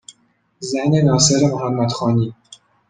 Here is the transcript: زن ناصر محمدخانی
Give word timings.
زن 0.59 0.91
ناصر 1.03 1.49
محمدخانی 1.51 2.33